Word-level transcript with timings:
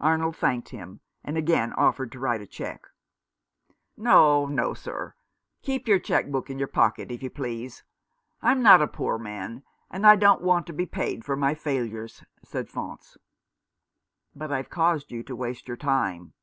Arnold 0.00 0.36
thanked 0.36 0.68
him, 0.68 1.00
and 1.24 1.38
again 1.38 1.72
offered 1.72 2.12
to 2.12 2.18
write 2.18 2.42
a 2.42 2.46
cheque." 2.46 2.88
No, 3.96 4.44
no, 4.44 4.74
sir; 4.74 5.14
keep 5.62 5.88
your 5.88 5.98
cheque 5.98 6.30
book 6.30 6.50
in 6.50 6.58
your 6.58 6.68
pocket, 6.68 7.10
if 7.10 7.22
you 7.22 7.30
please. 7.30 7.82
I'm 8.42 8.62
not 8.62 8.82
a 8.82 8.86
poor 8.86 9.16
man, 9.18 9.62
and 9.90 10.06
I 10.06 10.14
don't 10.14 10.42
want 10.42 10.66
to 10.66 10.74
be 10.74 10.84
paid 10.84 11.24
for 11.24 11.36
my 11.36 11.54
failures," 11.54 12.22
said 12.44 12.68
Faunce. 12.68 13.16
"But 14.36 14.52
I've 14.52 14.68
caused 14.68 15.10
you 15.10 15.22
to 15.22 15.34
waste 15.34 15.66
your 15.68 15.78
time." 15.78 16.34